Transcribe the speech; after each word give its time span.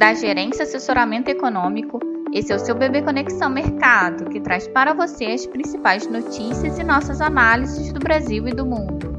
da 0.00 0.14
Gerência 0.14 0.62
Assessoramento 0.62 1.28
Econômico. 1.28 2.00
Esse 2.32 2.54
é 2.54 2.56
o 2.56 2.58
seu 2.58 2.74
Bebê 2.74 3.02
Conexão 3.02 3.50
Mercado, 3.50 4.30
que 4.30 4.40
traz 4.40 4.66
para 4.66 4.94
você 4.94 5.26
as 5.26 5.44
principais 5.44 6.06
notícias 6.06 6.78
e 6.78 6.82
nossas 6.82 7.20
análises 7.20 7.92
do 7.92 8.00
Brasil 8.00 8.48
e 8.48 8.54
do 8.54 8.64
mundo. 8.64 9.10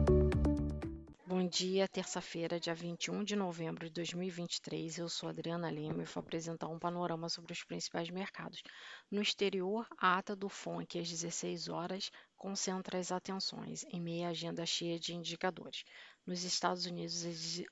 Bom 1.24 1.48
dia, 1.48 1.88
terça-feira, 1.88 2.60
dia 2.60 2.74
21 2.74 3.24
de 3.24 3.36
novembro 3.36 3.86
de 3.86 3.94
2023. 3.94 4.98
Eu 4.98 5.08
sou 5.08 5.30
Adriana 5.30 5.70
Lima 5.70 6.02
e 6.02 6.06
vou 6.06 6.20
apresentar 6.20 6.68
um 6.68 6.80
panorama 6.80 7.30
sobre 7.30 7.54
os 7.54 7.64
principais 7.64 8.10
mercados. 8.10 8.64
No 9.12 9.22
exterior, 9.22 9.86
a 10.00 10.18
ata 10.18 10.36
do 10.36 10.50
FONC 10.50 10.98
às 10.98 11.08
16 11.08 11.70
horas 11.70 12.10
concentra 12.36 12.98
as 12.98 13.12
atenções 13.12 13.86
em 13.92 14.02
meia 14.02 14.30
agenda 14.30 14.66
cheia 14.66 15.00
de 15.00 15.14
indicadores. 15.14 15.84
Nos 16.26 16.44
Estados 16.44 16.86
Unidos, 16.86 17.26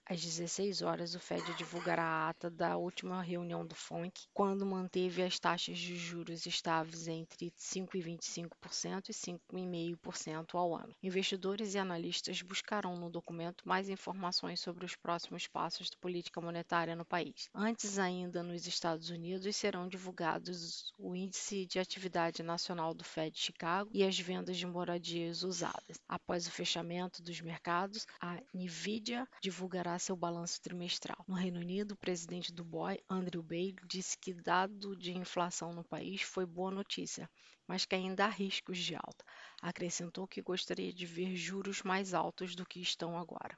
às 0.06 0.22
16 0.22 0.82
horas, 0.82 1.14
o 1.14 1.20
Fed 1.20 1.44
divulgará 1.54 2.04
a 2.04 2.30
ata 2.30 2.50
da 2.50 2.78
última 2.78 3.21
reunião 3.21 3.64
do 3.66 3.76
FONC, 3.76 4.28
quando 4.34 4.66
manteve 4.66 5.21
as 5.21 5.40
taxas 5.40 5.78
de 5.78 5.96
juros 5.96 6.48
estáveis 6.48 7.07
entre 7.07 7.52
5,25% 7.52 9.10
e 9.10 9.14
5,5% 9.14 10.56
ao 10.56 10.76
ano. 10.76 10.96
Investidores 11.04 11.76
e 11.76 11.78
analistas 11.78 12.42
buscarão 12.42 12.98
no 12.98 13.10
documento 13.10 13.68
mais 13.68 13.88
informações 13.88 14.60
sobre 14.60 14.84
os 14.84 14.96
próximos 14.96 15.48
passos 15.48 15.90
da 15.90 15.98
política 15.98 16.42
monetária 16.42 16.96
no 16.96 17.06
país. 17.06 17.50
Antes 17.54 18.00
ainda, 18.00 18.42
nos 18.42 18.66
Estados 18.66 19.12
Unidos, 19.12 19.56
serão 19.56 19.88
divulgados 19.88 20.92
o 20.98 21.16
Índice 21.16 21.68
de 21.68 21.78
Atividade 21.78 22.42
Nacional 22.42 22.96
do 22.96 23.04
Fed 23.04 23.38
Chicago 23.38 23.92
e 23.93 24.04
as 24.04 24.20
vendas 24.20 24.57
de 24.57 24.66
moradias 24.66 25.43
usadas. 25.43 26.00
Após 26.07 26.48
o 26.48 26.52
fechamento 26.52 27.21
dos 27.21 27.40
mercados, 27.42 28.07
a 28.20 28.39
Nvidia 28.54 29.28
divulgará 29.42 29.98
seu 30.00 30.16
balanço 30.16 30.61
trimestral. 30.61 31.24
No 31.28 31.36
Reino 31.36 31.60
Unido, 31.60 31.93
o 31.93 31.98
presidente 31.98 32.53
do 32.53 32.64
BOE, 32.64 33.03
Andrew 33.09 33.44
Bailey, 33.44 33.75
disse 33.88 34.18
que 34.18 34.34
dado 34.34 34.95
de 34.95 35.16
inflação 35.18 35.73
no 35.73 35.84
país 35.84 36.22
foi 36.22 36.45
boa 36.45 36.72
notícia, 36.72 37.30
mas 37.70 37.86
que 37.86 37.94
ainda 37.94 38.25
há 38.25 38.30
riscos 38.30 38.80
de 38.80 38.95
alta. 38.95 39.23
Acrescentou 39.62 40.28
que 40.28 40.42
gostaria 40.42 40.92
de 40.92 41.06
ver 41.06 41.36
juros 41.36 41.84
mais 41.84 42.16
altos 42.16 42.56
do 42.56 42.66
que 42.66 42.81
estão 42.81 43.16
agora. 43.16 43.56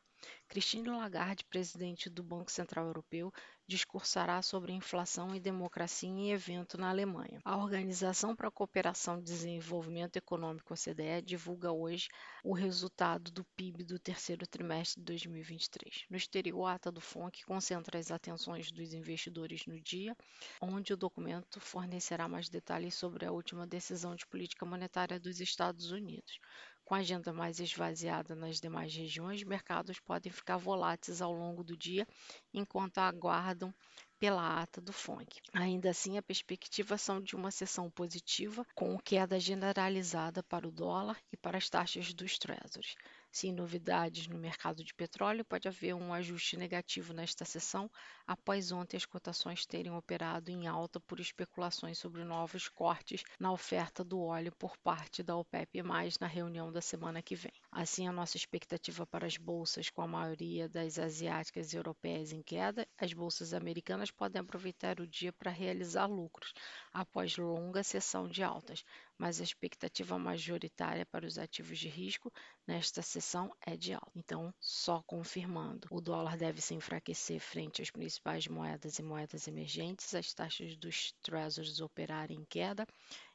Christine 0.49 0.89
Lagarde, 0.89 1.45
presidente 1.45 2.09
do 2.09 2.21
Banco 2.21 2.51
Central 2.51 2.85
Europeu, 2.85 3.33
discursará 3.65 4.41
sobre 4.41 4.73
inflação 4.73 5.33
e 5.33 5.39
democracia 5.39 6.09
em 6.09 6.31
evento 6.31 6.77
na 6.77 6.89
Alemanha. 6.89 7.39
A 7.45 7.55
Organização 7.55 8.35
para 8.35 8.49
a 8.49 8.51
Cooperação 8.51 9.17
e 9.17 9.23
Desenvolvimento 9.23 10.17
Econômico, 10.17 10.73
OCDE, 10.73 11.21
divulga 11.23 11.71
hoje 11.71 12.09
o 12.43 12.53
resultado 12.53 13.31
do 13.31 13.45
PIB 13.55 13.85
do 13.85 13.97
terceiro 13.97 14.45
trimestre 14.45 14.99
de 14.99 15.05
2023. 15.05 16.05
No 16.09 16.17
exterior, 16.17 16.65
a 16.65 16.73
ata 16.73 16.91
do 16.91 16.99
FONC 16.99 17.45
concentra 17.45 17.97
as 17.97 18.11
atenções 18.11 18.71
dos 18.71 18.93
investidores 18.93 19.65
no 19.65 19.79
dia, 19.79 20.15
onde 20.61 20.93
o 20.93 20.97
documento 20.97 21.61
fornecerá 21.61 22.27
mais 22.27 22.49
detalhes 22.49 22.93
sobre 22.93 23.25
a 23.25 23.31
última 23.31 23.65
decisão 23.65 24.00
de 24.15 24.25
política 24.25 24.65
monetária 24.65 25.19
dos 25.19 25.39
Estados 25.39 25.91
Unidos. 25.91 26.39
Com 26.83 26.95
a 26.95 26.97
agenda 26.97 27.31
mais 27.31 27.59
esvaziada 27.59 28.35
nas 28.35 28.59
demais 28.59 28.93
regiões, 28.93 29.43
mercados 29.43 29.99
podem 29.99 30.31
ficar 30.31 30.57
voláteis 30.57 31.21
ao 31.21 31.31
longo 31.31 31.63
do 31.63 31.77
dia 31.77 32.05
enquanto 32.53 32.97
aguardam 32.97 33.73
pela 34.21 34.61
ata 34.61 34.79
do 34.79 34.93
FONC. 34.93 35.41
Ainda 35.51 35.89
assim, 35.89 36.15
a 36.15 36.21
perspectiva 36.21 36.95
são 36.95 37.19
de 37.19 37.35
uma 37.35 37.49
sessão 37.49 37.89
positiva, 37.89 38.63
com 38.75 38.95
queda 38.99 39.39
generalizada 39.39 40.43
para 40.43 40.67
o 40.67 40.71
dólar 40.71 41.17
e 41.33 41.37
para 41.37 41.57
as 41.57 41.67
taxas 41.67 42.13
dos 42.13 42.37
Treasuries. 42.37 42.95
Sem 43.31 43.53
novidades 43.53 44.27
no 44.27 44.37
mercado 44.37 44.83
de 44.83 44.93
petróleo, 44.93 45.45
pode 45.45 45.65
haver 45.65 45.95
um 45.95 46.13
ajuste 46.13 46.57
negativo 46.57 47.13
nesta 47.13 47.45
sessão, 47.45 47.89
após 48.27 48.73
ontem 48.73 48.97
as 48.97 49.05
cotações 49.05 49.65
terem 49.65 49.93
operado 49.93 50.51
em 50.51 50.67
alta 50.67 50.99
por 50.99 51.17
especulações 51.19 51.97
sobre 51.97 52.25
novos 52.25 52.67
cortes 52.67 53.23
na 53.39 53.49
oferta 53.51 54.03
do 54.03 54.21
óleo 54.21 54.51
por 54.59 54.77
parte 54.77 55.23
da 55.23 55.35
OPEP, 55.37 55.81
na 56.19 56.27
reunião 56.27 56.73
da 56.73 56.81
semana 56.81 57.21
que 57.21 57.33
vem. 57.33 57.53
Assim, 57.71 58.05
a 58.05 58.11
nossa 58.11 58.35
expectativa 58.35 59.07
para 59.07 59.25
as 59.25 59.37
bolsas, 59.37 59.89
com 59.89 60.01
a 60.01 60.07
maioria 60.07 60.67
das 60.67 60.99
asiáticas 60.99 61.71
e 61.71 61.77
europeias 61.77 62.33
em 62.33 62.43
queda, 62.43 62.85
as 62.97 63.13
bolsas 63.13 63.53
americanas 63.53 64.10
podem 64.11 64.41
aproveitar 64.41 64.99
o 64.99 65.07
dia 65.07 65.31
para 65.33 65.51
realizar 65.51 66.05
lucros 66.05 66.53
após 66.93 67.37
longa 67.37 67.83
sessão 67.83 68.27
de 68.27 68.43
altas, 68.43 68.83
mas 69.17 69.39
a 69.39 69.43
expectativa 69.43 70.17
majoritária 70.17 71.05
para 71.05 71.25
os 71.25 71.37
ativos 71.37 71.77
de 71.79 71.87
risco 71.87 72.31
nesta 72.67 73.01
sessão 73.01 73.51
é 73.65 73.77
de 73.77 73.93
alta. 73.93 74.11
Então, 74.15 74.53
só 74.59 75.01
confirmando, 75.03 75.87
o 75.91 76.01
dólar 76.01 76.37
deve 76.37 76.61
se 76.61 76.73
enfraquecer 76.73 77.39
frente 77.39 77.81
às 77.81 77.91
principais 77.91 78.47
moedas 78.47 78.99
e 78.99 79.03
moedas 79.03 79.47
emergentes, 79.47 80.13
as 80.15 80.33
taxas 80.33 80.75
dos 80.75 81.13
treasuries 81.21 81.79
operarem 81.79 82.39
em 82.39 82.45
queda 82.45 82.85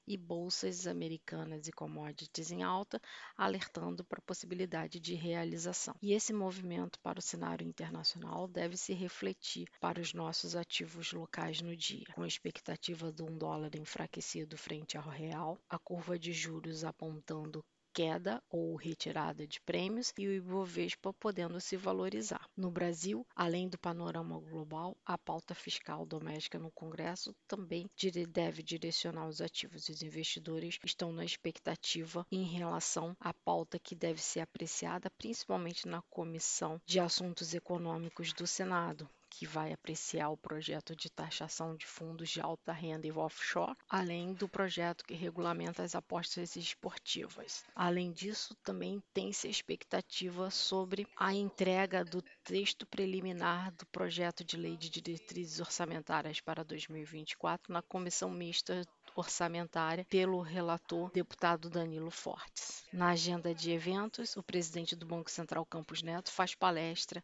e 0.07 0.17
bolsas 0.17 0.87
americanas 0.87 1.67
e 1.67 1.73
commodities 1.73 2.51
em 2.51 2.63
alta, 2.63 3.01
alertando 3.37 4.05
para 4.05 4.19
a 4.21 4.27
possibilidade 4.27 5.01
de 5.01 5.15
realização. 5.15 5.95
E 6.01 6.13
esse 6.13 6.33
movimento 6.33 6.99
para 7.01 7.19
o 7.19 7.23
cenário 7.23 7.67
internacional 7.67 8.47
deve 8.47 8.77
se 8.77 8.95
refletir 8.95 9.69
para 9.81 10.01
os 10.01 10.15
nossos 10.15 10.55
ativos 10.55 11.13
locais 11.13 11.61
no 11.61 11.77
dia, 11.77 12.07
com 12.15 12.23
a 12.23 12.29
expectativa 12.29 13.11
de 13.11 13.23
um 13.23 13.37
dólar 13.37 13.75
enfraquecido 13.75 14.57
frente 14.57 14.97
ao 14.97 15.09
real, 15.09 15.59
a 15.77 15.79
curva 15.79 16.19
de 16.19 16.33
juros 16.33 16.85
apontando 16.85 17.63
queda 17.93 18.43
ou 18.51 18.77
retirada 18.77 19.47
de 19.47 19.61
prêmios 19.61 20.13
e 20.19 20.27
o 20.27 20.33
Ibovespa 20.33 21.13
podendo 21.15 21.61
se 21.61 21.77
valorizar. 21.77 22.47
No 22.57 22.71
Brasil, 22.71 23.27
além 23.35 23.69
do 23.69 23.79
panorama 23.79 24.39
global, 24.39 24.97
a 25.05 25.19
pauta 25.19 25.55
fiscal 25.55 26.05
doméstica 26.05 26.59
no 26.59 26.71
Congresso 26.71 27.35
também 27.47 27.91
deve 28.29 28.63
direcionar 28.63 29.27
os 29.27 29.41
ativos. 29.41 29.89
Os 29.89 30.03
investidores 30.03 30.79
estão 30.85 31.13
na 31.13 31.25
expectativa 31.25 32.27
em 32.31 32.45
relação 32.45 33.17
à 33.21 33.33
pauta 33.33 33.79
que 33.79 33.95
deve 33.95 34.21
ser 34.21 34.41
apreciada, 34.41 35.11
principalmente 35.11 35.89
na 35.89 36.03
Comissão 36.11 36.81
de 36.87 37.01
Assuntos 37.01 37.55
Econômicos 37.55 38.33
do 38.33 38.47
Senado, 38.47 39.09
que 39.37 39.47
vai 39.47 39.71
apreciar 39.71 40.31
o 40.31 40.37
projeto 40.37 40.97
de 40.97 41.11
taxação 41.11 41.77
de 41.77 41.85
fundos 41.85 42.31
de 42.31 42.41
alta 42.41 42.73
renda 42.73 43.07
e 43.07 43.13
offshore, 43.13 43.77
além 43.87 44.33
do 44.33 44.49
projeto 44.49 45.05
que 45.05 45.13
regulamenta 45.13 45.83
as 45.83 45.95
apostas 45.95 46.57
esportivas. 46.57 47.63
Além 47.75 48.13
disso, 48.13 48.55
também 48.65 49.03
tem-se 49.13 49.47
expectativa 49.47 50.51
sobre 50.51 51.07
a 51.19 51.35
entrega 51.35 52.03
do 52.03 52.23
texto 52.45 52.87
preliminar 52.87 53.73
do 53.73 53.85
projeto 53.87 54.43
de 54.43 54.57
lei 54.57 54.75
de 54.75 54.89
diretrizes 54.89 55.61
orçamentárias 55.61 56.41
para 56.41 56.65
2024 56.65 57.71
na 57.71 57.83
comissão 57.83 58.31
mista 58.31 58.87
orçamentária 59.15 60.07
pelo 60.09 60.41
relator 60.41 61.11
deputado 61.11 61.69
Danilo 61.69 62.11
Fortes. 62.11 62.85
Na 62.93 63.11
agenda 63.11 63.55
de 63.55 63.71
eventos, 63.71 64.35
o 64.37 64.43
presidente 64.43 64.97
do 64.97 65.07
Banco 65.07 65.31
Central 65.31 65.67
Campos 65.67 66.03
Neto 66.03 66.31
faz 66.31 66.55
palestra 66.55 67.23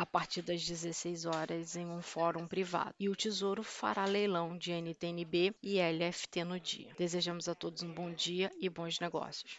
a 0.00 0.06
partir 0.06 0.40
das 0.40 0.64
16 0.64 1.26
horas 1.26 1.76
em 1.76 1.84
um 1.84 2.00
fórum 2.00 2.46
privado. 2.46 2.94
E 2.98 3.10
o 3.10 3.14
Tesouro 3.14 3.62
fará 3.62 4.06
leilão 4.06 4.56
de 4.56 4.72
NTNB 4.72 5.54
e 5.62 5.78
LFT 5.78 6.42
no 6.42 6.58
dia. 6.58 6.94
Desejamos 6.96 7.50
a 7.50 7.54
todos 7.54 7.82
um 7.82 7.92
bom 7.92 8.10
dia 8.10 8.50
e 8.58 8.70
bons 8.70 8.98
negócios. 8.98 9.58